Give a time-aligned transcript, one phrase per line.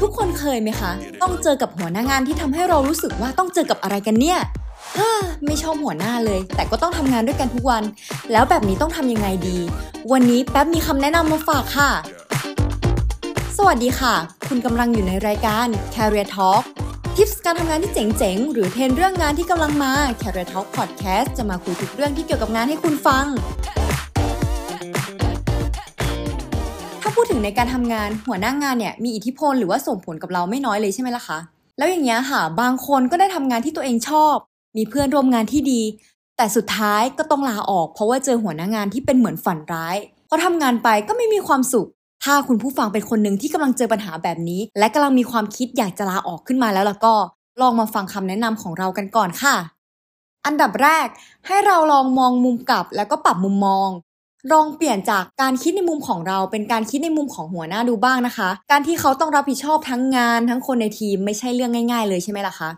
[0.00, 4.38] ทุกคนเคยไหมคะ ต้องเจอกับหัวหน้างานที่ทำให้เรารู้สึกว่าต้องเจอกับอะไรกันเนี่ย
[4.98, 5.10] ฮ่า
[5.46, 7.82] ไม่ชอบหัวหน้าเลย แต่ก็ต้องทำงานด้วยกันทุกวัน
[8.32, 9.58] แล้วแบบนี้ต้องทำยังไงดี
[10.12, 11.90] วันนี้แป๊บมีคำแนะนำมาฝากค่ะ
[13.56, 14.14] สวัสดีค่ะ
[14.48, 16.62] คุณกำลังอยู่ในรายการ Career Talk
[17.16, 19.92] ทิปส์การทำงานที่เจ๋งๆ หรือเทรนเรื่องงานที่กำลังมา
[20.22, 23.26] Career Talk Podcast จะมาคุยทุกเรื่องที่เกี่ยวกับงานให้คุณฟัง
[27.22, 31.38] พูดถึงในการทำงานหัวหน้างานเนี่ยมีอิทธิพลหรือว่าส่งผลกับเราไม่น้อยเลยใช่ไหมล่ะคะ
[31.78, 34.36] แล้วอย่างเงี้ยค่ะ บางคนก็ได้ทำงานที่ตัวเองชอบ
[34.76, 35.82] มีเพื่อนร่วมงานที่ดี
[36.36, 39.96] แต่สุดท้ายก็ต้องลาออก เพราะว่าเจอหัวหน้างานที่เป็นเหมือนฝันร้าย
[40.28, 41.88] พอทำงานไปก็ไม่มีความสุข
[42.24, 47.14] ถ้าคุณผู้ฟังเป็นคนหนึ่งที่กำลังเจอปัญหาแบบนี้ และกำลังมีความคิดอยากจะลาออกขึ้นมาแล้วล่ะก็
[47.60, 49.56] ลองมาฟังคำแนะนำของเรากันก่อนค่ะ
[50.46, 51.06] อันดับแรก
[51.46, 53.88] ให้เราลองมองมุมกลับแล้วก็ปรับมุมมอง
[54.52, 62.70] ลองเปลี่ยนจากการคิดในมุมของเราเป็นการคิดในมุมของหัวหน้าดูบ้างนะคะ การที่เขาต้องรับผิดชอบทั้งงานทั้งคนในทีมไม่ใช่เรื่องง่าย ๆ เลยใช่ไหมล่ะคะ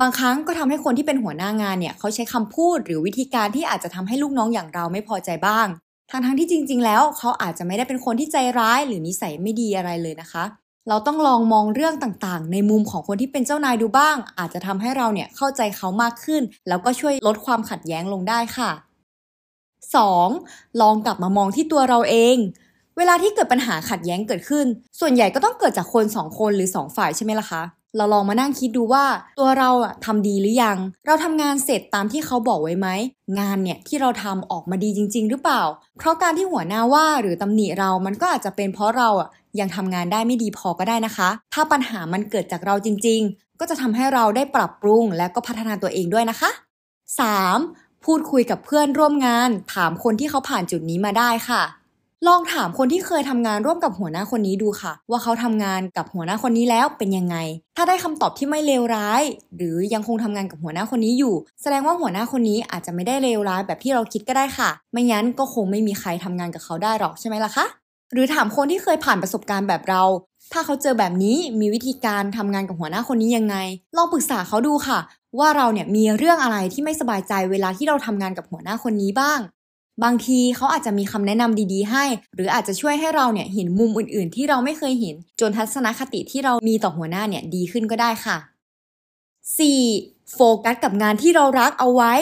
[0.00, 5.66] บางครั้งก็ทำให้คนที่เป็นหัวหน้างานเนี่ยเขาใช้คำพูดหรือวิธีการที่อาจจะทำให้ลูกน้องอย่างเราไม่พอใจบ้าง
[6.10, 10.44] ทั้งๆที่จริง ๆ แล้วเขาอาจจะไม่ได้เป็นคนที่ใจร้ายหรือนิสัยไม่ดีอะไรเลยนะคะ
[10.88, 18.70] เราต้องลองมองเรื่องต่างๆ ในมุมของคนที่เป็นเจ้านายดูบ้าง อาจจะทำให้เราเนี่ยเข้าใจเขามากขึ้น แล้วก็ช่วยลดความขัดแย้งลงได้ค่ะ
[19.98, 20.80] 2.
[20.80, 22.36] ลองกลับมามองที่ตัวเราเอง
[22.96, 24.66] เวลาที่เกิดปัญหาขัดแย้งเกิดขึ้น
[25.00, 27.62] ส่วนใหญ่ก็ต้องเกิดจากคนสองคนหรือสองฝ่ายใช่ไหมล่ะคะ
[27.96, 29.04] เราลองมานั่งคิดดูว่า
[29.38, 32.88] ตัวเราอะทำดีหรือยัง เราทำงานเสร็จตามที่เขาบอกไว้ไหม
[33.38, 35.62] งานเนี่ยที่เราทำออกมาดีจริง ๆ หรือเปล่า
[35.98, 39.28] เพราะการที่หัวหน้าว่าหรือตำหนิเรา มันก็อาจจะเป็นเพราะเราอะ
[39.60, 46.50] ยังทำงานได้ไม่ดีพอก็ได้นะคะ ถ้าปัญหามันเกิดจากเราจริง ๆ ก็จะทำให้เราได้ปรับปรุงและก็พัฒนาตัวเองด้วยนะคะ
[47.18, 47.58] 3.
[48.04, 51.62] พูดคุยกับเพื่อนร่วมงาน ถามคนที่เขาผ่านจุดนี้มาได้ค่ะ
[52.28, 57.36] ลองถามคนที่เคยทำงานร่วมกับหัวหน้าคนนี้ดูค่ะ ว่าเขาทำงานกับหัวหน้าคนนี้แล้วเป็นยังไง
[57.76, 59.22] ถ้าได้คำตอบที่ไม่เลวร้าย
[59.56, 67.66] หรือยังคงทำงานกับหัวหน้าคนนี้อยู่ แสดงว่าหัวหน้าคนนี้อาจจะไม่ได้เลวร้ายแบบที่เราคิดก็ได้ค่ะ ไม่งั้นก็คงไม่มีใครทำงานกับเขาได้หรอกใช่ไหมล่ะคะ
[68.12, 70.02] หรือถามคนที่เคยผ่านประสบการณ์แบบเรา
[70.52, 73.56] ถ้าเขาเจอแบบนี้มีวิธีการทำงานกับหัวหน้าคนนี้ยังไง
[73.96, 74.98] ลองปรึกษาเขาดูค่ะ
[75.38, 79.40] ว่าเราเนี่ยมีเรื่องอะไรที่ไม่สบายใจเวลาที่เราทำงานกับหัวหน้าคนนี้บ้าง
[80.04, 82.04] บางทีเขาอาจจะมีคำแนะนำดีๆ ให้
[82.34, 88.36] หรืออาจจะช่วยให้เราเนี่ยเห็นมุมอื่นๆ ที่เราไม่เคยเห็น จนทัศนคติที่เรามีต่อหัวหน้าเนี่ยดีขึ้นก็ได้ค่ะ
[89.58, 90.34] 4.
[90.34, 92.14] โฟกัสกับงานที่เรารักเอาไว้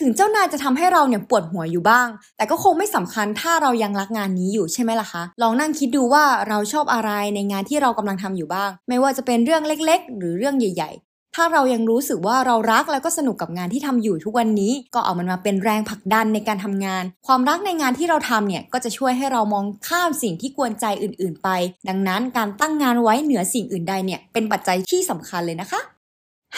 [0.00, 21.48] ถึงเจ้านายจะทำให้เราเนี่ยปวดหัวอยู่บ้าง แต่ก็คงไม่สำคัญถ้าเรายังรักงานนี้อยู่ใช่ไหมล่ะคะ ลองนั่งคิดดูว่าเราชอบอะไรในงานที่เรากำลังทำอยู่บ้าง ไม่ว่าจะเป็นเรื่องเล็ก ๆ หรือเรื่องใหญ่ๆ ถ้าเรายังรู้สึกว่าเรารักแล้วก็สนุกกับงานที่ทำอยู่ทุกวันนี้ ก็เอามันมาเป็นแรงผลักดันในการทำงาน ความรักในงานที่เราทำเนี่ยก็จะช่วยให้เรามองข้ามสิ่งที่กวนใจอื่น ๆ ไป
[21.88, 25.80] ดังนั้นการตั้งงานไว้เหนือสิ่งอื่นใดเนี่ยเป็นปัจจัยที่สำคัญเลยนะคะ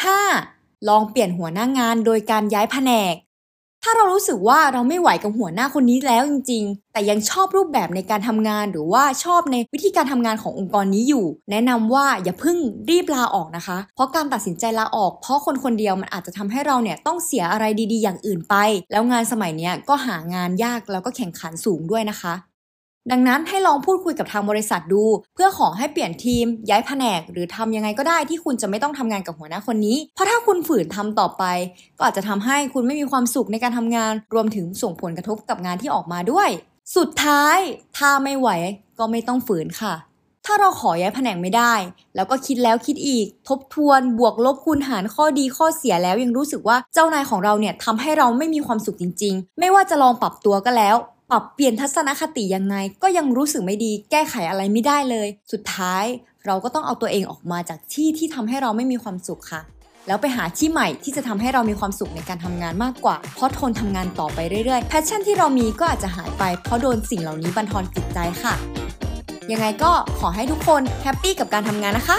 [0.05, 0.89] 5.
[0.89, 3.15] ลองเปลี่ยนหัวหน้างานโดยการย้ายแผนก
[3.85, 12.59] ถ้าเรารู้สึกว่าเราไม่ไหวกับหัวหน้าคนนี้แล้วจริง ๆ แต่ยังชอบรูปแบบในการทำงานหรือว่าชอบในวิธีการทำงานขององค์กรนี้อยู่ แนะนำว่าอย่าเพิ่ง
[12.91, 18.55] รีบลาออกนะคะ เพราะการตัดสินใจลาออก เพราะคนคนเดียวมันอาจจะทำให้เราเนี่ยต้องเสียอะไรดีๆ อย่างอื่นไป
[18.93, 22.35] แล้วงานสมัยนี้ก็หางานยากแล้วก็แข่งขันสูงด้วยนะคะ
[23.11, 25.05] ดังนั้นให้ลองพูดคุยกับทางบริษัทดู
[25.35, 31.45] เพื่อขอให้เปลี่ยนทีม ย้ายแผนก หรือทำยังไงก็ได้ที่คุณจะไม่ต้องทำงานกับหัวหน้าคนนี้ เพราะถ้าคุณฝืนทำต่อไป
[31.99, 36.49] ก็อาจจะทำให้คุณไม่มีความสุขในการทำงาน รวมถึงส่งผลกระทบกับงานที่ออกมาด้วย
[36.97, 37.57] สุดท้าย
[37.97, 38.49] ถ้าไม่ไหว
[38.99, 39.95] ก็ไม่ต้องฝืนค่ะ
[40.47, 41.75] ถ้าเราขอย้ายแผนกไม่ได้
[42.15, 50.97] แล้วก็คิดแล้วคิดอีก ทบทวน บวกลบคูณหารข้อดีข้อเสียแล้วยังรู้สึกว่าเจ้านายของเราเนี่ยทำให้เราไม่มีความสุขจริง ๆ ไม่ว่าจะลองปรับตัวก็แล้ว
[51.33, 56.05] ปรับเปลี่ยนทัศนคติยังไง ก็ยังรู้สึกไม่ดี แก้ไขอะไรไม่ได้เลย สุดท้าย
[56.47, 59.61] เราก็ต้องเอาตัวเองออกมาจากที่ที่ทำให้เราไม่มีความสุขค่ะ
[60.07, 68.55] แล้วไปหาที่ใหม่ที่จะทำให้เรามีความสุขในการทำงานมากกว่า เพราะทนทำงานต่อไปเรื่อยๆ passion ที่เรามีก็อาจจะหายไป เพราะโดนสิ่งเหล่านี้บั่นทอนจิตใจค่ะ
[69.53, 72.19] ยังไงก็ขอให้ทุกคน happy กับการทำงานนะคะ